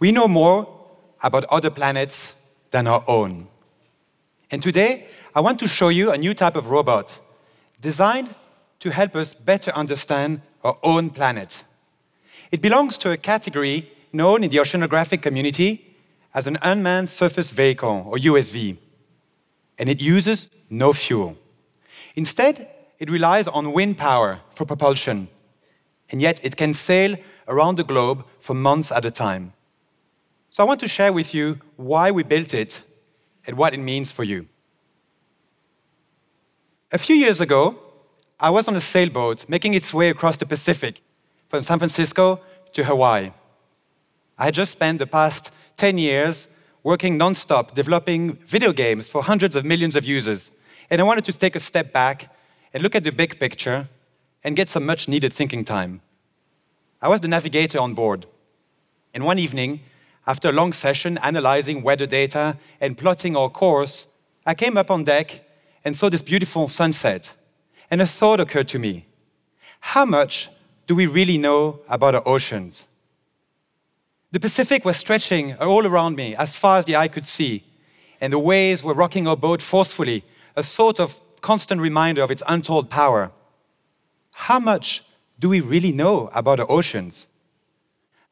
We 0.00 0.12
know 0.12 0.26
more 0.26 0.66
about 1.22 1.44
other 1.44 1.70
planets 1.70 2.32
than 2.70 2.86
our 2.86 3.04
own. 3.06 3.48
And 4.50 4.62
today, 4.62 5.06
I 5.34 5.40
want 5.40 5.60
to 5.60 5.68
show 5.68 5.90
you 5.90 6.10
a 6.10 6.18
new 6.18 6.32
type 6.32 6.56
of 6.56 6.70
robot 6.70 7.18
designed 7.80 8.34
to 8.80 8.90
help 8.90 9.14
us 9.14 9.34
better 9.34 9.70
understand 9.72 10.40
our 10.64 10.78
own 10.82 11.10
planet. 11.10 11.64
It 12.50 12.62
belongs 12.62 12.96
to 12.98 13.12
a 13.12 13.18
category 13.18 13.92
known 14.12 14.42
in 14.42 14.50
the 14.50 14.56
oceanographic 14.56 15.20
community 15.20 15.96
as 16.32 16.46
an 16.46 16.58
unmanned 16.62 17.08
surface 17.08 17.50
vehicle, 17.50 18.06
or 18.06 18.16
USV, 18.16 18.78
and 19.78 19.88
it 19.88 20.00
uses 20.00 20.48
no 20.70 20.92
fuel. 20.92 21.36
Instead, 22.14 22.68
it 22.98 23.10
relies 23.10 23.48
on 23.48 23.72
wind 23.72 23.98
power 23.98 24.40
for 24.54 24.64
propulsion, 24.64 25.28
and 26.08 26.22
yet 26.22 26.42
it 26.44 26.56
can 26.56 26.72
sail 26.72 27.16
around 27.48 27.76
the 27.76 27.84
globe 27.84 28.24
for 28.38 28.54
months 28.54 28.92
at 28.92 29.04
a 29.04 29.10
time. 29.10 29.52
So 30.52 30.64
I 30.64 30.66
want 30.66 30.80
to 30.80 30.88
share 30.88 31.12
with 31.12 31.32
you 31.32 31.60
why 31.76 32.10
we 32.10 32.22
built 32.24 32.54
it 32.54 32.82
and 33.46 33.56
what 33.56 33.72
it 33.72 33.78
means 33.78 34.10
for 34.10 34.24
you. 34.24 34.48
A 36.92 36.98
few 36.98 37.14
years 37.14 37.40
ago, 37.40 37.78
I 38.38 38.50
was 38.50 38.66
on 38.66 38.74
a 38.74 38.80
sailboat 38.80 39.48
making 39.48 39.74
its 39.74 39.94
way 39.94 40.10
across 40.10 40.36
the 40.36 40.46
Pacific 40.46 41.02
from 41.48 41.62
San 41.62 41.78
Francisco 41.78 42.40
to 42.72 42.84
Hawaii. 42.84 43.30
I 44.38 44.46
had 44.46 44.54
just 44.54 44.72
spent 44.72 44.98
the 44.98 45.06
past 45.06 45.52
10 45.76 45.98
years 45.98 46.48
working 46.82 47.18
nonstop 47.18 47.74
developing 47.74 48.32
video 48.46 48.72
games 48.72 49.08
for 49.08 49.22
hundreds 49.22 49.54
of 49.54 49.64
millions 49.64 49.94
of 49.94 50.04
users. 50.04 50.50
And 50.88 51.00
I 51.00 51.04
wanted 51.04 51.26
to 51.26 51.32
take 51.32 51.54
a 51.54 51.60
step 51.60 51.92
back 51.92 52.34
and 52.74 52.82
look 52.82 52.96
at 52.96 53.04
the 53.04 53.12
big 53.12 53.38
picture 53.38 53.88
and 54.42 54.56
get 54.56 54.68
some 54.68 54.84
much 54.84 55.06
needed 55.06 55.32
thinking 55.32 55.64
time. 55.64 56.00
I 57.00 57.08
was 57.08 57.20
the 57.20 57.28
navigator 57.28 57.78
on 57.78 57.94
board. 57.94 58.26
And 59.14 59.24
one 59.24 59.38
evening, 59.38 59.80
after 60.30 60.48
a 60.48 60.52
long 60.52 60.72
session 60.72 61.18
analyzing 61.24 61.82
weather 61.82 62.06
data 62.06 62.56
and 62.80 62.96
plotting 62.96 63.34
our 63.36 63.50
course, 63.50 64.06
I 64.46 64.54
came 64.54 64.76
up 64.76 64.88
on 64.88 65.02
deck 65.02 65.40
and 65.84 65.96
saw 65.96 66.08
this 66.08 66.22
beautiful 66.22 66.68
sunset. 66.68 67.32
And 67.90 68.00
a 68.00 68.06
thought 68.06 68.38
occurred 68.38 68.68
to 68.68 68.78
me 68.78 69.06
how 69.80 70.04
much 70.04 70.48
do 70.86 70.94
we 70.94 71.06
really 71.06 71.36
know 71.36 71.80
about 71.88 72.14
our 72.14 72.22
oceans? 72.28 72.86
The 74.30 74.38
Pacific 74.38 74.84
was 74.84 74.96
stretching 74.96 75.56
all 75.56 75.84
around 75.84 76.14
me 76.14 76.36
as 76.36 76.54
far 76.54 76.78
as 76.78 76.84
the 76.84 76.94
eye 76.94 77.08
could 77.08 77.26
see, 77.26 77.64
and 78.20 78.32
the 78.32 78.38
waves 78.38 78.84
were 78.84 78.94
rocking 78.94 79.26
our 79.26 79.36
boat 79.36 79.60
forcefully, 79.60 80.22
a 80.54 80.62
sort 80.62 81.00
of 81.00 81.18
constant 81.40 81.80
reminder 81.80 82.22
of 82.22 82.30
its 82.30 82.44
untold 82.46 82.88
power. 82.88 83.32
How 84.34 84.60
much 84.60 85.02
do 85.40 85.48
we 85.48 85.60
really 85.60 85.90
know 85.90 86.30
about 86.32 86.60
our 86.60 86.70
oceans? 86.70 87.26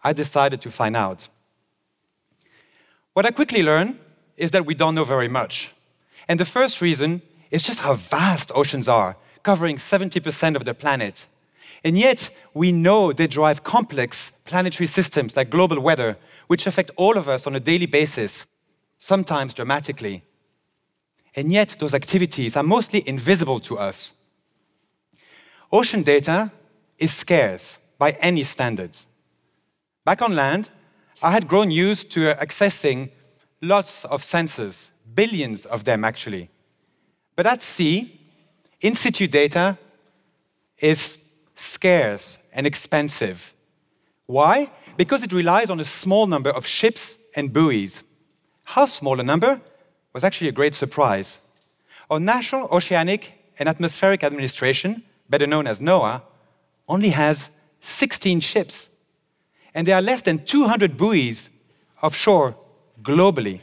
I 0.05 0.13
decided 0.13 0.61
to 0.61 0.71
find 0.71 0.95
out. 0.95 1.29
What 3.19 3.27
I 3.27 3.33
quickly 3.33 3.65
learned 3.65 3.99
is 4.37 4.53
that 4.53 4.65
we 4.65 4.77
don't 4.77 4.95
know 4.95 5.03
very 5.03 5.27
much. 5.27 5.73
And 6.29 6.39
the 6.39 6.45
first 6.45 6.81
reason 6.81 7.21
is 7.51 7.65
just 7.65 7.81
how 7.81 7.95
vast 7.95 8.53
oceans 8.55 8.87
are, 8.87 9.17
covering 9.43 9.77
70% 9.77 10.55
of 10.55 10.65
the 10.65 10.73
planet. 10.73 11.27
And 11.83 11.99
yet, 11.99 12.31
we 12.55 12.71
know 12.71 13.13
they 13.13 13.27
drive 13.27 13.65
complex 13.65 14.31
planetary 14.45 14.87
systems 14.87 15.37
like 15.37 15.51
global 15.51 15.81
weather, 15.81 16.17
which 16.47 16.69
affect 16.69 16.93
all 16.95 17.17
of 17.17 17.29
us 17.29 17.45
on 17.45 17.57
a 17.57 17.67
daily 17.71 17.87
basis, 17.87 18.47
sometimes 19.01 19.53
dramatically. 19.53 20.23
And 21.35 21.53
yet, 21.53 21.75
those 21.81 21.95
activities 21.95 22.57
are 22.57 22.63
mostly 22.63 23.03
invisible 23.05 23.59
to 23.63 23.79
us. 23.79 24.13
Ocean 25.73 26.05
data 26.05 26.53
is 27.01 27.13
scarce 27.13 27.81
by 27.99 28.13
any 28.21 28.45
standards. 28.45 29.09
Back 30.05 30.23
on 30.23 30.37
land, 30.37 30.71
I 31.21 31.33
had 31.33 31.49
grown 31.49 31.71
used 31.71 32.11
to 32.13 32.35
accessing 32.35 33.11
lots 33.61 34.05
of 34.05 34.23
sensors, 34.23 34.91
billions 35.15 35.67
of 35.67 35.85
them 35.85 36.05
actually. 36.05 36.49
But 37.35 37.47
at 37.47 37.63
sea, 37.63 38.21
in 38.81 38.95
situ 38.95 39.27
data 39.27 39.79
is 40.79 41.19
scarce 41.57 42.39
and 42.53 42.67
expensive. 42.67 43.53
Why? 44.27 44.71
Because 44.97 45.23
it 45.23 45.33
relies 45.33 45.71
on 45.71 45.81
a 45.81 45.85
small 45.85 46.27
number 46.27 46.51
of 46.51 46.67
ships 46.67 47.17
and 47.35 47.53
buoys. 47.53 48.05
How 48.63 48.85
small 48.85 49.19
a 49.19 49.25
number 49.25 49.61
was 50.13 50.23
actually 50.23 50.49
a 50.49 50.53
great 50.53 50.75
surprise. 50.75 51.39
Our 52.11 52.21
National 52.21 52.69
Oceanic 52.71 53.33
and 53.59 53.69
Atmospheric 53.69 54.23
Administration, 54.23 55.03
better 55.29 55.47
known 55.47 55.67
as 55.67 55.81
NOAA, 55.81 56.23
only 56.89 57.11
has 57.11 57.51
16 57.81 58.41
ships. 58.41 58.89
And 59.75 59.87
there 59.87 59.97
are 59.97 60.03
less 60.03 60.23
than 60.23 60.45
200 60.45 60.97
buoys 60.97 61.51
offshore 62.03 62.57
globally. 63.03 63.61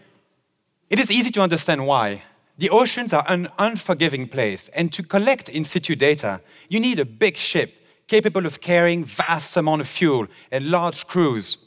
It 0.90 1.00
is 1.00 1.12
easy 1.12 1.32
to 1.32 1.42
understand 1.42 1.86
why. 1.86 2.24
The 2.58 2.70
oceans 2.70 3.12
are 3.14 3.26
an 3.28 3.50
unforgiving 3.58 4.30
place, 4.30 4.70
and 4.70 4.94
to 4.94 5.04
collect 5.04 5.50
in 5.50 5.64
situ 5.64 5.96
data, 5.96 6.42
you 6.70 6.80
need 6.80 7.00
a 7.00 7.06
big 7.06 7.36
ship 7.36 7.74
capable 8.08 8.46
of 8.46 8.62
carrying 8.62 9.04
vast 9.04 9.58
amount 9.58 9.82
of 9.82 9.88
fuel 9.88 10.28
and 10.52 10.70
large 10.70 11.08
crews, 11.08 11.58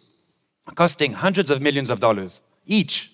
costing 0.74 1.12
hundreds 1.12 1.50
of 1.50 1.60
millions 1.60 1.90
of 1.90 2.00
dollars 2.00 2.40
each. 2.64 3.12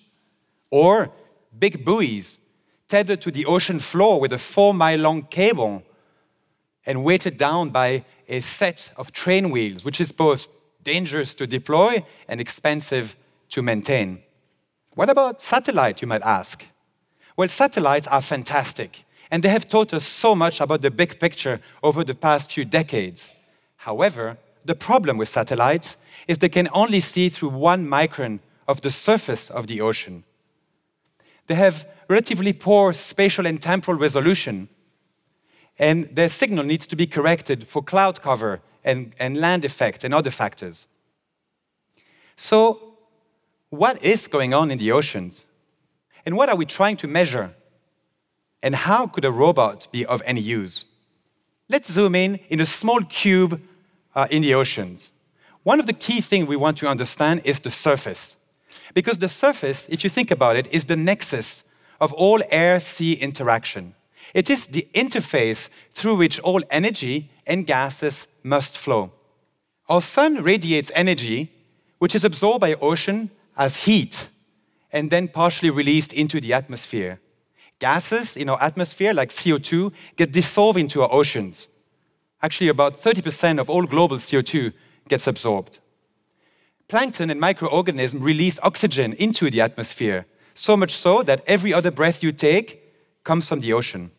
Or 0.69 1.11
big 1.57 1.83
buoys 1.83 2.39
tethered 2.87 3.21
to 3.21 3.31
the 3.31 3.45
ocean 3.45 3.79
floor 3.79 4.19
with 4.19 4.31
a 4.31 4.37
four 4.37 4.73
mile 4.73 4.99
long 4.99 5.23
cable 5.23 5.83
and 6.85 7.03
weighted 7.03 7.37
down 7.37 7.71
by 7.71 8.05
a 8.27 8.39
set 8.39 8.91
of 8.95 9.11
train 9.11 9.49
wheels, 9.49 9.83
which 9.83 9.99
is 9.99 10.11
both 10.11 10.47
dangerous 10.85 11.33
to 11.33 11.45
deploy 11.45 12.05
and 12.29 12.39
expensive 12.39 13.17
to 13.49 13.61
maintain. 13.61 14.19
What 14.93 15.09
about 15.09 15.41
satellite, 15.41 16.01
you 16.01 16.07
might 16.07 16.21
ask? 16.21 16.63
Well, 17.35 17.49
satellites 17.49 18.07
are 18.07 18.21
fantastic, 18.21 19.03
and 19.29 19.43
they 19.43 19.49
have 19.49 19.67
taught 19.67 19.93
us 19.93 20.05
so 20.07 20.33
much 20.33 20.61
about 20.61 20.81
the 20.81 20.91
big 20.91 21.19
picture 21.19 21.59
over 21.83 22.05
the 22.05 22.15
past 22.15 22.53
few 22.53 22.63
decades. 22.63 23.33
However, 23.75 24.37
the 24.63 24.75
problem 24.75 25.17
with 25.17 25.27
satellites 25.27 25.97
is 26.27 26.37
they 26.37 26.49
can 26.49 26.69
only 26.71 27.01
see 27.01 27.27
through 27.27 27.49
one 27.49 27.85
micron 27.85 28.39
of 28.67 28.81
the 28.81 28.91
surface 28.91 29.49
of 29.49 29.67
the 29.67 29.81
ocean. 29.81 30.23
They 31.47 31.55
have 31.55 31.85
relatively 32.07 32.53
poor 32.53 32.93
spatial 32.93 33.45
and 33.45 33.61
temporal 33.61 33.97
resolution, 33.97 34.69
and 35.77 36.09
their 36.15 36.29
signal 36.29 36.63
needs 36.63 36.87
to 36.87 36.95
be 36.95 37.05
corrected 37.05 37.67
for 37.67 37.83
cloud 37.83 38.21
cover 38.21 38.61
and, 38.85 39.13
and 39.19 39.37
land 39.37 39.65
effect 39.65 40.05
and 40.05 40.13
other 40.13 40.31
factors. 40.31 40.87
So, 42.37 42.93
what 43.69 44.01
is 44.01 44.27
going 44.27 44.53
on 44.53 44.71
in 44.71 44.77
the 44.77 44.91
oceans? 44.93 45.45
And 46.25 46.37
what 46.37 46.47
are 46.47 46.55
we 46.55 46.65
trying 46.65 46.95
to 46.97 47.07
measure? 47.07 47.53
And 48.63 48.75
how 48.75 49.07
could 49.07 49.25
a 49.25 49.31
robot 49.31 49.87
be 49.91 50.05
of 50.05 50.21
any 50.25 50.41
use? 50.41 50.85
Let's 51.67 51.91
zoom 51.91 52.15
in 52.15 52.39
in 52.49 52.61
a 52.61 52.65
small 52.65 53.01
cube 53.03 53.59
uh, 54.15 54.27
in 54.29 54.41
the 54.41 54.53
oceans. 54.53 55.11
One 55.63 55.79
of 55.79 55.87
the 55.87 55.93
key 55.93 56.21
things 56.21 56.47
we 56.47 56.55
want 56.55 56.77
to 56.77 56.87
understand 56.87 57.41
is 57.43 57.59
the 57.59 57.71
surface. 57.71 58.37
Because 58.93 59.17
the 59.17 59.27
surface, 59.27 59.87
if 59.89 60.03
you 60.03 60.09
think 60.09 60.31
about 60.31 60.55
it, 60.55 60.67
is 60.71 60.85
the 60.85 60.95
nexus 60.95 61.63
of 61.99 62.13
all 62.13 62.41
air 62.49 62.79
sea 62.79 63.13
interaction. 63.13 63.95
It 64.33 64.49
is 64.49 64.67
the 64.67 64.87
interface 64.93 65.69
through 65.93 66.15
which 66.15 66.39
all 66.39 66.61
energy 66.69 67.31
and 67.45 67.65
gases 67.65 68.27
must 68.43 68.77
flow. 68.77 69.11
Our 69.87 70.01
sun 70.01 70.43
radiates 70.43 70.91
energy, 70.95 71.51
which 71.99 72.15
is 72.15 72.23
absorbed 72.23 72.61
by 72.61 72.73
ocean 72.75 73.29
as 73.57 73.77
heat 73.77 74.29
and 74.91 75.11
then 75.11 75.27
partially 75.27 75.69
released 75.69 76.13
into 76.13 76.39
the 76.39 76.53
atmosphere. 76.53 77.19
Gases 77.79 78.37
in 78.37 78.47
our 78.47 78.61
atmosphere, 78.63 79.13
like 79.13 79.29
CO2, 79.29 79.91
get 80.15 80.31
dissolved 80.31 80.79
into 80.79 81.01
our 81.01 81.11
oceans. 81.11 81.67
Actually, 82.41 82.69
about 82.69 83.01
30% 83.01 83.59
of 83.59 83.69
all 83.69 83.83
global 83.83 84.17
CO2 84.17 84.71
gets 85.09 85.27
absorbed. 85.27 85.79
Plankton 86.87 87.29
and 87.29 87.41
microorganisms 87.41 88.21
release 88.21 88.57
oxygen 88.63 89.13
into 89.13 89.49
the 89.49 89.59
atmosphere, 89.59 90.25
so 90.53 90.77
much 90.77 90.93
so 90.93 91.23
that 91.23 91.43
every 91.45 91.73
other 91.73 91.91
breath 91.91 92.23
you 92.23 92.31
take 92.31 92.93
comes 93.23 93.47
from 93.47 93.59
the 93.59 93.73
ocean. 93.73 94.11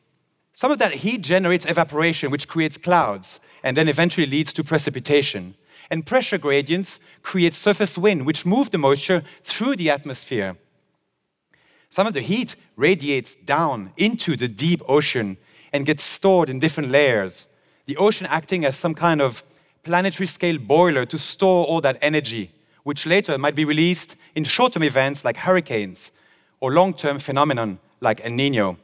Some 0.56 0.72
of 0.72 0.78
that 0.78 0.94
heat 0.94 1.20
generates 1.20 1.66
evaporation, 1.66 2.30
which 2.30 2.48
creates 2.48 2.78
clouds 2.78 3.40
and 3.62 3.76
then 3.76 3.90
eventually 3.90 4.26
leads 4.26 4.54
to 4.54 4.64
precipitation. 4.64 5.54
And 5.90 6.06
pressure 6.06 6.38
gradients 6.38 6.98
create 7.22 7.54
surface 7.54 7.98
wind, 7.98 8.24
which 8.24 8.46
move 8.46 8.70
the 8.70 8.78
moisture 8.78 9.22
through 9.44 9.76
the 9.76 9.90
atmosphere. 9.90 10.56
Some 11.90 12.06
of 12.06 12.14
the 12.14 12.22
heat 12.22 12.56
radiates 12.74 13.34
down 13.34 13.92
into 13.98 14.34
the 14.34 14.48
deep 14.48 14.80
ocean 14.88 15.36
and 15.74 15.84
gets 15.84 16.02
stored 16.02 16.48
in 16.48 16.58
different 16.58 16.90
layers. 16.90 17.48
The 17.84 17.98
ocean 17.98 18.26
acting 18.26 18.64
as 18.64 18.76
some 18.76 18.94
kind 18.94 19.20
of 19.20 19.44
planetary 19.82 20.26
scale 20.26 20.56
boiler 20.56 21.04
to 21.04 21.18
store 21.18 21.66
all 21.66 21.82
that 21.82 21.98
energy, 22.00 22.50
which 22.82 23.04
later 23.04 23.36
might 23.36 23.56
be 23.56 23.66
released 23.66 24.16
in 24.34 24.44
short 24.44 24.72
term 24.72 24.84
events 24.84 25.22
like 25.22 25.36
hurricanes 25.36 26.12
or 26.60 26.72
long 26.72 26.94
term 26.94 27.18
phenomenon 27.18 27.78
like 28.00 28.24
El 28.24 28.30
Nino. 28.30 28.78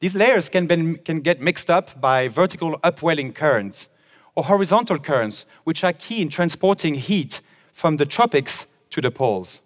These 0.00 0.14
layers 0.14 0.48
can, 0.48 0.66
be, 0.66 0.96
can 0.96 1.20
get 1.20 1.40
mixed 1.40 1.70
up 1.70 2.00
by 2.00 2.28
vertical 2.28 2.80
upwelling 2.82 3.32
currents 3.32 3.88
or 4.34 4.44
horizontal 4.44 4.98
currents, 4.98 5.44
which 5.64 5.84
are 5.84 5.92
key 5.92 6.22
in 6.22 6.30
transporting 6.30 6.94
heat 6.94 7.40
from 7.72 7.98
the 7.98 8.06
tropics 8.06 8.66
to 8.90 9.00
the 9.00 9.10
poles. 9.10 9.60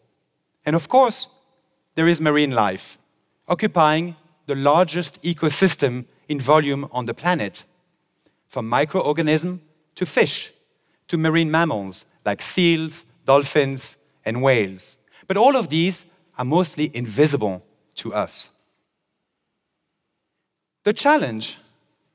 And 0.67 0.75
of 0.75 0.89
course, 0.89 1.29
there 1.95 2.09
is 2.09 2.21
marine 2.21 2.51
life, 2.51 2.99
occupying 3.47 4.17
the 4.47 4.57
largest 4.57 5.23
ecosystem 5.23 6.07
in 6.29 6.41
volume 6.41 6.89
on 6.91 7.07
the 7.07 7.15
planet, 7.15 7.65
from 8.49 8.69
microorganisms 8.69 9.61
to 9.95 10.05
fish, 10.05 10.53
to 11.09 11.17
marine 11.17 11.51
mammals 11.51 12.07
like 12.25 12.43
seals, 12.43 13.05
dolphins, 13.25 13.97
and 14.25 14.43
whales. 14.43 14.99
But 15.27 15.37
all 15.37 15.57
of 15.57 15.69
these 15.69 16.07
are 16.39 16.45
mostly 16.45 16.91
invisible 16.95 17.65
to 17.97 18.15
us. 18.15 18.49
The 20.85 20.93
challenge 20.93 21.59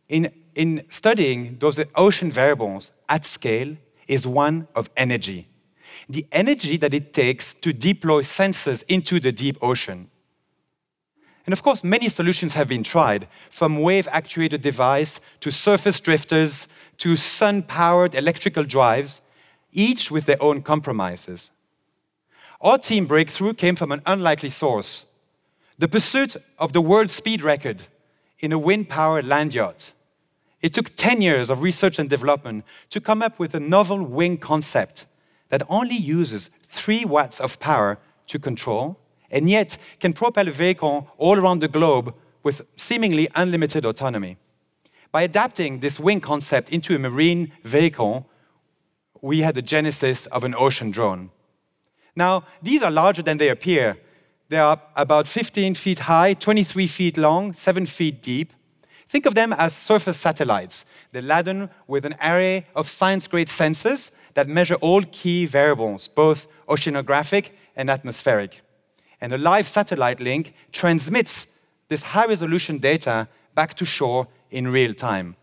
in, 0.08 0.32
in 0.56 0.86
studying 0.90 1.58
those 1.60 1.80
ocean 1.96 2.32
variables 2.32 2.92
at 3.10 3.26
scale 3.26 3.76
is 4.08 4.26
one 4.26 4.68
of 4.76 4.90
energy. 4.96 5.48
The 6.08 6.26
energy 6.32 6.78
that 6.78 6.94
it 6.94 7.12
takes 7.12 7.56
to 7.56 7.74
deploy 7.74 8.22
sensors 8.22 8.84
into 8.88 9.20
the 9.20 9.32
deep 9.32 9.58
ocean. 9.62 10.10
And 11.46 11.54
of 11.54 11.64
course, 11.64 11.84
many 11.84 12.10
solutions 12.10 12.54
have 12.54 12.68
been 12.68 12.84
tried, 12.84 13.28
from 13.50 13.82
wave 13.82 14.08
actuated 14.12 14.62
device 14.62 15.20
to 15.40 15.50
surface 15.50 16.00
drifters 16.00 16.68
to 16.98 17.16
sun 17.16 17.64
powered 17.64 18.14
electrical 18.14 18.64
drives, 18.64 19.22
each 19.72 20.12
with 20.12 20.26
their 20.26 20.42
own 20.42 20.62
compromises. 20.62 21.50
Our 22.62 22.78
team 22.78 23.08
breakthrough 23.08 23.54
came 23.54 23.76
from 23.76 23.92
an 23.92 24.02
unlikely 24.06 24.50
source 24.50 25.06
the 25.80 25.88
pursuit 25.88 26.36
of 26.58 26.74
the 26.74 26.82
world 26.82 27.10
speed 27.10 27.42
record 27.42 27.84
in 28.40 28.52
a 28.52 28.60
wind 28.60 28.90
powered 28.90 29.26
land 29.26 29.54
yacht. 29.54 29.94
It 30.62 30.74
took 30.74 30.96
10 30.96 31.22
years 31.22 31.50
of 31.50 31.62
research 31.62 32.00
and 32.00 32.10
development 32.10 32.66
to 32.90 33.00
come 33.00 33.22
up 33.22 33.40
with 33.40 33.56
a 33.56 33.60
novel 33.60 34.02
wing 34.02 34.38
concept 34.38 35.06
that 35.50 35.64
only 35.70 35.96
uses 35.96 36.50
3 36.68 37.06
watts 37.06 37.40
of 37.40 37.60
power 37.60 37.98
to 38.28 38.40
control 38.40 39.00
and 39.32 39.50
yet 39.50 39.78
can 40.00 40.14
propel 40.14 40.48
a 40.48 40.52
vehicle 40.52 41.08
all 41.18 41.38
around 41.38 41.60
the 41.60 41.68
globe 41.68 42.14
with 42.44 42.62
seemingly 42.78 43.30
unlimited 43.36 43.86
autonomy. 43.86 44.38
By 45.12 45.24
adapting 45.24 45.80
this 45.80 46.00
wing 46.00 46.22
concept 46.22 46.70
into 46.70 46.96
a 46.96 47.00
marine 47.00 47.52
vehicle, 47.64 48.28
we 49.22 49.40
had 49.40 49.56
the 49.56 49.62
genesis 49.62 50.26
of 50.28 50.44
an 50.44 50.56
ocean 50.56 50.92
drone. 50.92 51.32
Now, 52.16 52.46
these 52.62 52.82
are 52.82 52.92
larger 52.92 53.22
than 53.22 53.38
they 53.38 53.50
appear. 53.50 53.98
They 54.50 54.58
are 54.58 54.82
about 54.96 55.28
15 55.28 55.76
feet 55.76 56.00
high, 56.00 56.34
23 56.34 56.88
feet 56.88 57.18
long, 57.18 57.54
7 57.54 57.86
feet 57.86 58.22
deep. 58.22 58.52
Think 59.08 59.26
of 59.26 59.36
them 59.36 59.54
as 59.54 59.76
surface 59.76 60.18
satellites. 60.18 60.86
They're 61.12 61.22
laden 61.22 61.70
with 61.88 62.06
an 62.06 62.16
array 62.22 62.66
of 62.76 62.90
science 62.90 63.28
grade 63.28 63.48
sensors 63.48 64.12
that 64.34 64.48
measure 64.48 64.76
all 64.76 65.04
key 65.12 65.46
variables, 65.46 66.08
both 66.08 66.48
oceanographic 66.68 67.52
and 67.76 67.90
atmospheric. 67.90 68.62
And 69.22 69.34
a 69.34 69.38
live 69.38 69.68
satellite 69.68 70.20
link 70.20 70.54
transmits 70.72 71.48
this 71.88 72.02
high 72.02 72.26
resolution 72.26 72.80
data 72.80 73.28
back 73.54 73.76
to 73.76 73.86
shore 73.86 74.28
in 74.50 74.68
real 74.68 74.94
time. 74.94 75.36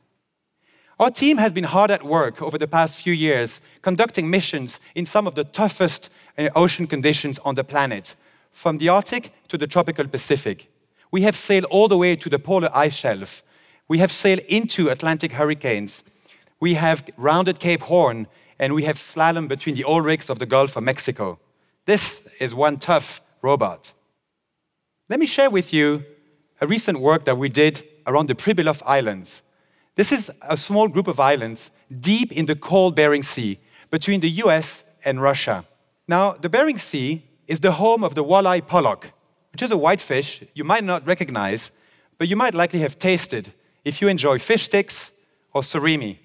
Our 0.99 1.11
team 1.11 1.37
has 1.37 1.53
been 1.53 1.65
hard 1.65 1.91
at 1.91 2.05
work 2.05 2.41
over 2.41 2.57
the 2.57 2.67
past 2.67 2.97
few 2.97 3.13
years 3.13 3.61
conducting 3.83 4.31
missions 4.31 4.81
in 4.95 5.07
some 5.07 5.27
of 5.27 5.35
the 5.35 5.45
toughest 5.45 6.09
uh, 6.39 6.49
ocean 6.57 6.87
conditions 6.87 7.39
on 7.45 7.55
the 7.55 7.65
planet, 7.65 8.17
from 8.57 8.79
the 8.79 8.89
Arctic 8.89 9.33
to 9.49 9.59
the 9.59 9.67
tropical 9.67 10.09
Pacific. 10.09 10.73
We 11.11 11.21
have 11.23 11.37
sailed 11.37 11.67
all 11.67 11.89
the 11.89 11.99
way 11.99 12.17
to 12.17 12.31
the 12.31 12.39
polar 12.39 12.71
ice 12.73 12.95
shelf. 12.95 13.43
We 13.87 13.99
have 13.99 14.11
sailed 14.11 14.41
into 14.49 14.89
Atlantic 14.89 15.33
hurricanes. 15.33 16.03
We 16.59 16.73
have 16.73 17.05
rounded 17.19 17.61
Cape 17.61 17.83
Horn, 17.83 18.27
and 18.59 18.73
we 18.73 18.85
have 18.85 18.97
slalom 18.97 19.47
between 19.47 19.75
the 19.75 19.85
oil 19.85 20.01
rigs 20.01 20.31
of 20.31 20.39
the 20.39 20.47
Gulf 20.47 20.75
of 20.75 20.85
Mexico. 20.85 21.39
This 21.85 22.23
is 22.41 22.55
one 22.55 22.79
tough 22.79 23.21
robot. 23.43 23.93
Let 25.11 25.21
me 25.21 25.27
share 25.27 25.51
with 25.51 25.75
you 25.75 26.03
a 26.63 26.67
recent 26.67 26.99
work 26.99 27.27
that 27.27 27.37
we 27.37 27.51
did 27.51 27.85
around 28.07 28.31
the 28.31 28.35
Pribilof 28.35 28.83
Islands. 28.87 29.43
This 29.97 30.11
is 30.11 30.33
a 30.41 30.57
small 30.57 30.89
group 30.89 31.09
of 31.09 31.21
islands 31.21 31.71
deep 32.01 32.33
in 32.33 32.47
the 32.47 32.57
cold 32.57 32.97
Bering 32.97 33.23
Sea 33.23 33.61
between 33.91 34.21
the 34.21 34.31
US 34.45 34.83
and 35.05 35.21
Russia. 35.21 35.67
Now, 36.09 36.33
the 36.33 36.49
Bering 36.49 36.79
Sea 36.79 37.26
is 37.47 37.61
the 37.61 37.73
home 37.73 38.03
of 38.05 38.15
the 38.15 38.25
walleye 38.25 38.67
pollock, 38.67 39.11
which 39.53 39.63
is 39.63 39.71
a 39.71 39.77
whitefish 39.77 40.43
you 40.55 40.65
might 40.65 40.85
not 40.85 41.07
recognize, 41.07 41.71
but 42.19 42.29
you 42.29 42.37
might 42.37 42.55
likely 42.55 42.81
have 42.81 42.99
tasted 42.99 43.53
if 43.85 44.01
you 44.01 44.09
enjoy 44.09 44.39
fish 44.39 44.65
sticks 44.65 45.13
or 45.53 45.63
surimi. 45.63 46.19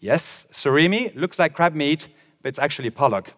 Yes, 0.00 0.46
surimi 0.52 1.14
looks 1.14 1.38
like 1.38 1.54
crab 1.54 1.74
meat, 1.74 2.08
but 2.42 2.48
it's 2.48 2.58
actually 2.58 2.90
pollock. 2.90 3.32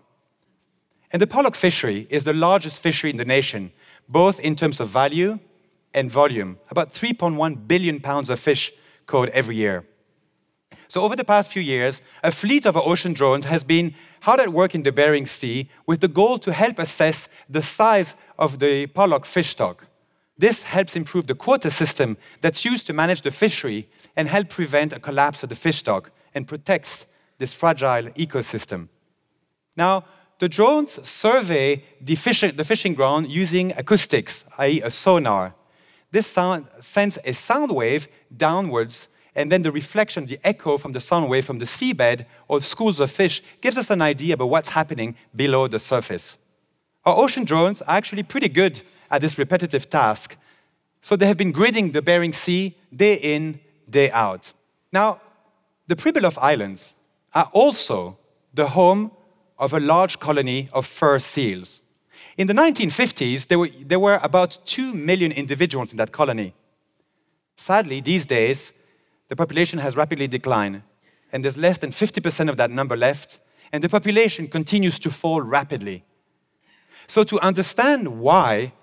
And 1.13 1.21
the 1.21 1.27
pollock 1.27 1.55
fishery 1.55 2.07
is 2.11 2.25
the 2.25 2.33
largest 2.33 2.79
fishery 2.79 3.11
in 3.11 3.17
the 3.17 3.25
nation, 3.25 3.73
both 4.09 4.41
in 4.41 4.57
terms 4.57 4.81
of 4.81 4.89
value 4.89 5.39
and 5.93 6.11
volume. 6.11 6.59
About 6.71 6.95
3.1 6.95 7.69
billion 7.69 8.01
pounds 8.01 8.31
of 8.31 8.41
fish 8.41 8.73
caught 9.07 9.29
every 9.31 9.57
year. 9.57 9.85
So, 10.93 11.01
over 11.01 11.17
the 11.17 11.25
past 11.25 11.51
few 11.51 11.63
years, 11.63 12.03
a 12.23 12.31
fleet 12.31 12.67
of 12.67 12.77
ocean 12.77 13.15
drones 13.15 13.47
has 13.47 13.65
been 13.65 13.95
hard 14.21 14.41
at 14.41 14.53
work 14.53 14.75
in 14.75 14.83
the 14.83 14.93
Bering 14.93 15.25
Sea 15.25 15.71
with 15.87 16.03
the 16.03 16.07
goal 16.07 16.39
to 16.41 16.53
help 16.53 16.79
assess 16.79 17.31
the 17.49 17.63
size 17.63 18.15
of 18.39 18.59
the 18.59 18.87
pollock 18.89 19.25
fish 19.25 19.53
stock. 19.53 19.87
This 20.37 20.65
helps 20.65 20.95
improve 20.95 21.29
the 21.29 21.35
quota 21.35 21.71
system 21.71 22.19
that's 22.43 22.67
used 22.67 22.87
to 22.89 22.93
manage 22.93 23.23
the 23.23 23.31
fishery 23.31 23.89
and 24.17 24.29
help 24.29 24.51
prevent 24.51 24.93
a 24.93 25.01
collapse 25.01 25.43
of 25.43 25.49
the 25.49 25.57
fish 25.57 25.79
stock 25.79 26.11
and 26.35 26.47
protects 26.47 27.07
this 27.39 27.55
fragile 27.55 28.11
ecosystem. 28.11 28.89
Now, 29.75 30.05
the 30.41 30.49
drones 30.51 31.01
survey 31.09 31.85
the, 32.03 32.17
fish, 32.17 32.45
the 32.55 32.67
fishing 32.67 32.93
ground 32.93 33.31
using 33.31 33.73
acoustics, 33.79 34.45
i.e., 34.59 34.83
a 34.83 34.91
sonar. 34.91 35.55
This 36.11 36.27
sound 36.27 36.67
sends 36.81 37.17
a 37.25 37.33
sound 37.33 37.73
wave 37.73 38.09
downwards 38.37 39.09
and 39.35 39.51
then 39.51 39.63
the 39.63 39.73
reflection, 39.73 40.27
the 40.27 40.39
echo 40.45 40.77
from 40.77 40.93
the 40.93 41.01
sound 41.01 41.29
wave 41.29 41.45
from 41.45 41.59
the 41.59 41.65
seabed 41.65 42.27
or 42.49 42.61
schools 42.61 43.01
of 43.01 43.11
fish 43.11 43.43
gives 43.61 43.79
us 43.79 43.91
an 43.91 44.03
idea 44.03 44.35
about 44.35 44.51
what's 44.51 44.69
happening 44.69 45.17
below 45.35 45.69
the 45.69 45.79
surface. 45.79 46.37
Our 47.05 47.17
ocean 47.17 47.45
drones 47.45 47.83
are 47.83 47.97
actually 47.97 48.23
pretty 48.23 48.49
good 48.49 48.83
at 49.11 49.23
this 49.23 49.39
repetitive 49.39 49.89
task, 49.89 50.37
so 51.01 51.17
they 51.17 51.27
have 51.27 51.37
been 51.37 51.53
gridding 51.53 51.93
the 51.93 52.03
Bering 52.03 52.33
Sea 52.33 52.77
day 52.95 53.15
in, 53.15 53.59
day 53.89 54.11
out. 54.11 54.53
Now, 54.93 55.21
the 55.89 55.97
Pribilof 55.97 56.39
Islands 56.41 56.95
are 57.35 57.51
also 57.53 58.19
the 58.55 58.69
home 58.69 59.11
of 59.59 59.73
a 59.73 59.81
large 59.81 60.19
colony 60.19 60.69
of 60.73 60.87
fur 60.87 61.19
seals. 61.19 61.83
In 62.37 62.47
the 62.47 62.55
1950s, 62.55 63.49
there 63.49 63.59
were, 63.59 63.69
there 63.81 63.99
were 63.99 64.21
about 64.23 64.59
2 64.65 64.93
million 64.95 65.33
individuals 65.33 65.91
in 65.91 65.97
that 65.99 66.13
colony. 66.13 66.55
Sadly, 67.57 68.01
these 68.01 68.27
days, 68.27 68.73
the 69.33 69.37
population 69.37 69.79
has 69.79 69.97
rapidly 69.97 70.29
declined, 70.29 70.83
and 71.33 71.43
there's 71.43 71.57
less 71.57 71.79
than 71.79 71.91
50% 71.91 72.51
of 72.51 72.59
that 72.59 72.71
number 72.71 72.95
left, 72.95 73.41
and 73.73 73.83
the 73.83 73.89
population 73.89 74.47
continues 74.47 74.99
to 74.99 75.11
fall 75.11 75.41
rapidly. 75.41 76.05
So, 77.07 77.25
to 77.25 77.41
understand 77.41 78.21
why, 78.21 78.75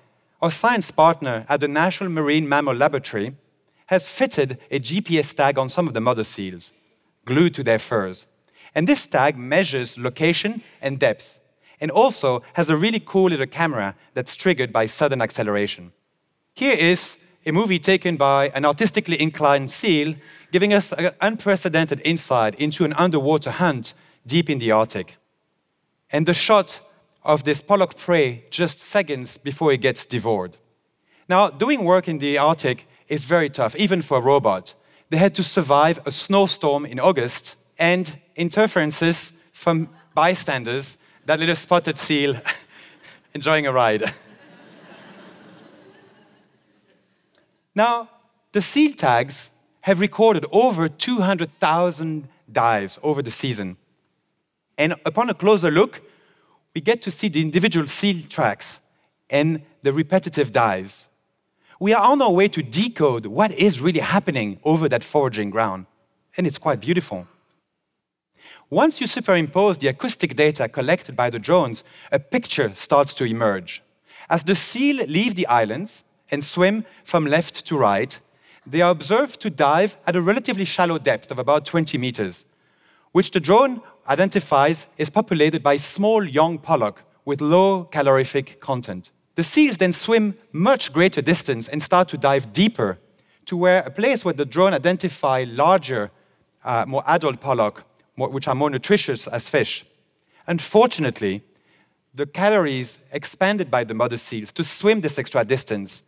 our 0.41 0.49
science 0.49 0.89
partner 0.89 1.45
at 1.47 1.59
the 1.59 1.67
National 1.67 2.09
Marine 2.09 2.49
Mammal 2.49 2.73
Laboratory 2.73 3.35
has 3.85 4.07
fitted 4.07 4.57
a 4.71 4.79
GPS 4.79 5.35
tag 5.35 5.59
on 5.59 5.69
some 5.69 5.87
of 5.87 5.93
the 5.93 6.01
mother 6.01 6.23
seals, 6.23 6.73
glued 7.25 7.53
to 7.53 7.63
their 7.63 7.77
furs. 7.77 8.25
And 8.73 8.87
this 8.87 9.05
tag 9.05 9.37
measures 9.37 9.99
location 9.99 10.63
and 10.81 10.97
depth, 10.97 11.39
and 11.79 11.91
also 11.91 12.41
has 12.53 12.71
a 12.71 12.75
really 12.75 12.99
cool 12.99 13.29
little 13.29 13.45
camera 13.45 13.95
that's 14.15 14.35
triggered 14.35 14.73
by 14.73 14.87
sudden 14.87 15.21
acceleration. 15.21 15.91
Here 16.55 16.73
is 16.73 17.19
a 17.45 17.51
movie 17.51 17.79
taken 17.79 18.17
by 18.17 18.49
an 18.49 18.65
artistically 18.65 19.19
inclined 19.21 19.71
seal 19.71 20.15
giving 20.51 20.73
us 20.73 20.91
an 20.93 21.11
unprecedented 21.21 22.01
insight 22.03 22.55
into 22.55 22.83
an 22.85 22.93
underwater 22.93 23.51
hunt 23.51 23.93
deep 24.25 24.49
in 24.49 24.59
the 24.59 24.71
Arctic. 24.71 25.17
And 26.11 26.25
the 26.25 26.33
shot 26.33 26.79
of 27.23 27.43
this 27.43 27.61
pollock 27.61 27.95
prey 27.95 28.45
just 28.49 28.79
seconds 28.79 29.37
before 29.37 29.71
it 29.71 29.81
gets 29.81 30.05
devoured. 30.05 30.57
Now, 31.27 31.49
doing 31.49 31.83
work 31.83 32.07
in 32.07 32.17
the 32.17 32.37
Arctic 32.37 32.87
is 33.07 33.23
very 33.23 33.49
tough, 33.49 33.75
even 33.75 34.01
for 34.01 34.17
a 34.17 34.21
robot. 34.21 34.73
They 35.09 35.17
had 35.17 35.35
to 35.35 35.43
survive 35.43 35.99
a 36.05 36.11
snowstorm 36.11 36.85
in 36.85 36.99
August 36.99 37.55
and 37.77 38.17
interferences 38.35 39.31
from 39.51 39.89
bystanders, 40.15 40.97
that 41.25 41.39
little 41.39 41.55
spotted 41.55 41.97
seal 41.97 42.39
enjoying 43.33 43.67
a 43.67 43.73
ride. 43.73 44.11
now, 47.75 48.09
the 48.51 48.61
seal 48.61 48.93
tags 48.93 49.51
have 49.81 49.99
recorded 49.99 50.45
over 50.51 50.89
200,000 50.89 52.27
dives 52.51 52.99
over 53.03 53.21
the 53.21 53.31
season. 53.31 53.77
And 54.77 54.95
upon 55.05 55.29
a 55.29 55.33
closer 55.33 55.71
look, 55.71 56.01
we 56.73 56.81
get 56.81 57.01
to 57.03 57.11
see 57.11 57.27
the 57.29 57.41
individual 57.41 57.87
seal 57.87 58.23
tracks 58.29 58.79
and 59.29 59.61
the 59.83 59.93
repetitive 59.93 60.51
dives. 60.51 61.07
We 61.79 61.93
are 61.93 62.03
on 62.03 62.21
our 62.21 62.31
way 62.31 62.47
to 62.49 62.61
decode 62.61 63.25
what 63.25 63.51
is 63.51 63.81
really 63.81 64.01
happening 64.01 64.59
over 64.63 64.89
that 64.89 65.03
foraging 65.03 65.49
ground, 65.49 65.85
and 66.35 66.45
it's 66.45 66.57
quite 66.57 66.81
beautiful. 66.81 67.27
Once 68.69 69.01
you 69.01 69.07
superimpose 69.07 69.77
the 69.77 69.87
acoustic 69.87 70.35
data 70.35 70.67
collected 70.67 71.15
by 71.15 71.29
the 71.29 71.39
drones, 71.39 71.83
a 72.11 72.19
picture 72.19 72.71
starts 72.75 73.13
to 73.15 73.23
emerge. 73.23 73.81
As 74.29 74.43
the 74.43 74.55
seal 74.55 75.05
leave 75.05 75.35
the 75.35 75.47
islands 75.47 76.03
and 76.31 76.43
swim 76.43 76.85
from 77.03 77.25
left 77.25 77.65
to 77.65 77.77
right, 77.77 78.19
they 78.65 78.81
are 78.81 78.91
observed 78.91 79.39
to 79.41 79.49
dive 79.49 79.97
at 80.05 80.15
a 80.15 80.21
relatively 80.21 80.65
shallow 80.65 80.97
depth 80.97 81.31
of 81.31 81.39
about 81.39 81.65
20 81.65 81.97
meters, 81.97 82.45
which 83.11 83.31
the 83.31 83.39
drone 83.39 83.81
identifies 84.07 84.87
is 84.97 85.09
populated 85.09 85.63
by 85.63 85.77
small 85.77 86.23
young 86.23 86.57
pollock 86.57 87.03
with 87.25 87.41
low 87.41 87.83
calorific 87.85 88.59
content. 88.59 89.11
The 89.35 89.43
seals 89.43 89.77
then 89.77 89.93
swim 89.93 90.35
much 90.51 90.91
greater 90.91 91.21
distance 91.21 91.67
and 91.67 91.81
start 91.81 92.09
to 92.09 92.17
dive 92.17 92.51
deeper 92.51 92.99
to 93.45 93.55
where 93.55 93.81
a 93.81 93.91
place 93.91 94.25
where 94.25 94.33
the 94.33 94.45
drone 94.45 94.73
identify 94.73 95.45
larger, 95.47 96.11
uh, 96.63 96.85
more 96.87 97.03
adult 97.07 97.39
pollock 97.39 97.83
more, 98.15 98.29
which 98.29 98.47
are 98.47 98.55
more 98.55 98.69
nutritious 98.69 99.27
as 99.27 99.47
fish. 99.47 99.85
Unfortunately, 100.45 101.43
the 102.13 102.25
calories 102.25 102.99
expended 103.11 103.71
by 103.71 103.83
the 103.83 103.93
mother 103.93 104.17
seals 104.17 104.51
to 104.53 104.63
swim 104.63 105.01
this 105.01 105.17
extra 105.17 105.45
distance 105.45 106.03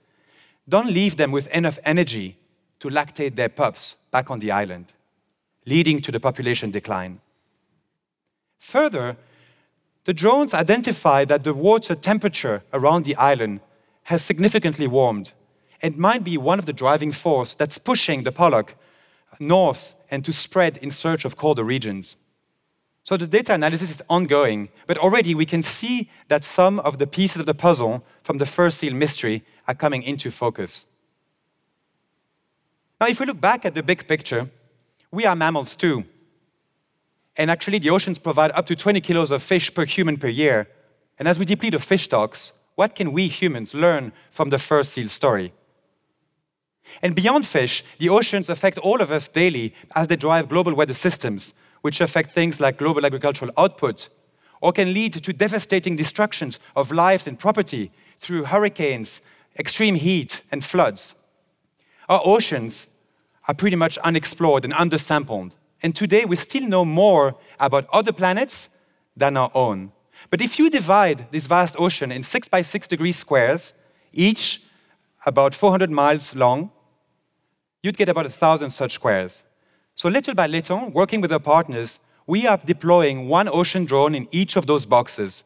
don't 0.68 0.91
leave 0.91 1.18
them 1.18 1.32
with 1.32 1.48
enough 1.48 1.80
energy 1.84 2.38
to 2.80 2.89
lactate 2.89 3.36
their 3.36 3.50
pups 3.50 3.96
back 4.12 4.30
on 4.30 4.39
the 4.39 4.51
island, 4.51 4.94
leading 5.65 6.01
to 6.01 6.12
the 6.12 6.20
population 6.20 6.72
decline. 6.72 7.20
Further, 8.60 9.18
the 10.06 10.13
drones 10.13 10.53
identify 10.53 11.25
that 11.25 11.44
the 11.44 11.53
water 11.53 11.96
temperature 11.96 12.63
around 12.74 13.06
the 13.06 13.15
island 13.15 13.60
has 14.03 14.24
significantly 14.24 14.88
warmed 14.88 15.32
and 15.82 15.98
might 15.98 16.24
be 16.24 16.38
one 16.38 16.60
of 16.60 16.65
the 16.65 16.74
driving 16.74 17.12
force 17.12 17.56
that's 17.56 17.77
pushing 17.77 18.24
the 18.24 18.32
pollock 18.32 18.75
north 19.39 19.96
and 20.10 20.24
to 20.25 20.34
spread 20.34 20.77
in 20.77 20.91
search 20.91 21.25
of 21.25 21.38
colder 21.38 21.63
regions. 21.63 22.15
So 23.03 23.17
the 23.17 23.27
data 23.27 23.53
analysis 23.53 23.89
is 23.89 24.01
ongoing, 24.10 24.70
but 24.86 24.98
already 24.98 25.34
we 25.34 25.46
can 25.46 25.62
see 25.63 26.10
that 26.27 26.43
some 26.43 26.79
of 26.79 27.00
the 27.00 27.08
pieces 27.08 27.39
of 27.39 27.48
the 27.48 27.53
puzzle 27.53 28.03
from 28.22 28.38
the 28.38 28.46
fur 28.46 28.70
seal 28.70 28.93
mystery 28.93 29.43
are 29.67 29.74
coming 29.74 30.03
into 30.03 30.29
focus. 30.29 30.86
Now, 33.00 33.08
if 33.08 33.20
we 33.20 33.25
look 33.25 33.41
back 33.41 33.65
at 33.65 33.74
the 33.74 33.81
big 33.81 34.08
picture, 34.08 34.50
we 35.12 35.25
are 35.25 35.36
mammals 35.36 35.75
too. 35.75 36.05
And 37.36 37.50
actually, 37.50 37.79
the 37.79 37.89
oceans 37.89 38.20
provide 38.20 38.51
up 38.51 38.67
to 38.67 38.75
20 38.75 39.01
kilos 39.01 39.31
of 39.31 39.41
fish 39.41 39.74
per 39.74 39.86
human 39.86 40.17
per 40.17 40.27
year. 40.27 40.67
And 41.17 41.27
as 41.27 41.39
we 41.39 41.46
deplete 41.46 41.74
the 41.74 41.79
fish 41.79 42.03
stocks, 42.03 42.53
what 42.75 42.96
can 42.96 43.12
we 43.12 43.27
humans 43.27 43.74
learn 43.74 44.12
from 44.29 44.50
the 44.50 44.60
fur 44.60 44.84
seal 44.84 45.10
story? 45.10 45.53
And 47.01 47.15
beyond 47.15 47.48
fish, 47.48 47.84
the 47.98 48.10
oceans 48.10 48.50
affect 48.50 48.77
all 48.77 49.01
of 49.01 49.12
us 49.12 49.27
daily 49.27 49.74
as 49.96 50.08
they 50.08 50.15
drive 50.15 50.50
global 50.50 50.75
weather 50.75 50.93
systems, 50.93 51.53
which 51.82 52.02
affect 52.02 52.34
things 52.34 52.60
like 52.60 52.78
global 52.78 53.06
agricultural 53.06 53.52
output, 53.58 54.10
or 54.62 54.72
can 54.72 54.94
lead 54.94 55.14
to 55.14 55.34
devastating 55.34 55.96
destructions 55.96 56.60
of 56.76 56.92
lives 56.92 57.28
and 57.28 57.40
property 57.40 57.92
through 58.20 58.46
hurricanes, 58.46 59.22
extreme 59.58 59.96
heat, 59.96 60.44
and 60.52 60.64
floods. 60.64 61.16
Our 62.08 62.22
oceans 62.24 62.88
are 63.48 63.56
pretty 63.56 63.76
much 63.76 63.98
unexplored 64.00 64.64
and 64.64 64.74
undersampled. 64.74 65.54
And 65.82 65.96
today 65.96 66.26
we 66.26 66.36
still 66.36 66.68
know 66.68 66.86
more 66.86 67.36
about 67.60 67.88
other 67.92 68.12
planets 68.12 68.70
than 69.18 69.36
our 69.36 69.52
own. 69.54 69.92
But 70.30 70.42
if 70.42 70.60
you 70.60 70.70
divide 70.70 71.32
this 71.32 71.48
vast 71.48 71.76
ocean 71.80 72.12
in 72.12 72.24
six 72.24 72.48
by 72.48 72.62
six 72.62 72.88
degree 72.88 73.12
squares, 73.12 73.74
each 74.14 74.62
about 75.26 75.56
400 75.56 75.90
miles 75.90 76.36
long, 76.36 76.72
you'd 77.82 77.98
get 77.98 78.10
about 78.10 78.26
a 78.26 78.30
thousand 78.30 78.72
such 78.72 78.94
squares. 78.94 79.44
So 79.96 80.10
little 80.10 80.34
by 80.34 80.48
little, 80.48 80.90
working 80.90 81.22
with 81.22 81.32
our 81.32 81.40
partners, 81.40 82.00
we 82.28 82.48
are 82.48 82.58
deploying 82.58 83.28
one 83.28 83.50
ocean 83.50 83.86
drone 83.86 84.16
in 84.16 84.28
each 84.32 84.56
of 84.56 84.66
those 84.66 84.86
boxes. 84.86 85.44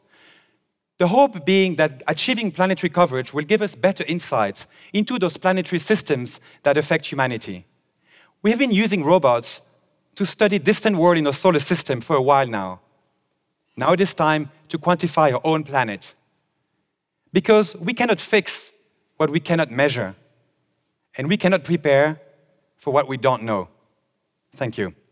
The 0.98 1.08
hope 1.08 1.44
being 1.44 1.76
that 1.76 2.02
achieving 2.06 2.50
planetary 2.52 2.90
coverage 2.90 3.34
will 3.34 3.44
give 3.44 3.60
us 3.60 3.74
better 3.74 4.04
insights 4.04 4.66
into 4.92 5.18
those 5.18 5.36
planetary 5.36 5.78
systems 5.78 6.40
that 6.62 6.78
affect 6.78 7.06
humanity. 7.06 7.66
We 8.42 8.50
have 8.50 8.58
been 8.58 8.70
using 8.70 9.04
robots 9.04 9.60
to 10.14 10.24
study 10.24 10.58
distant 10.58 10.96
worlds 10.96 11.18
in 11.18 11.26
our 11.26 11.32
solar 11.32 11.60
system 11.60 12.00
for 12.00 12.16
a 12.16 12.22
while 12.22 12.46
now. 12.46 12.80
Now 13.76 13.92
it 13.92 14.00
is 14.00 14.14
time 14.14 14.50
to 14.68 14.78
quantify 14.78 15.34
our 15.34 15.40
own 15.44 15.64
planet. 15.64 16.14
Because 17.32 17.76
we 17.76 17.92
cannot 17.92 18.20
fix 18.20 18.72
what 19.18 19.28
we 19.30 19.40
cannot 19.40 19.70
measure, 19.70 20.14
and 21.16 21.28
we 21.28 21.36
cannot 21.36 21.64
prepare 21.64 22.20
for 22.76 22.92
what 22.92 23.08
we 23.08 23.16
don't 23.16 23.42
know. 23.42 23.68
Thank 24.56 24.78
you. 24.78 25.05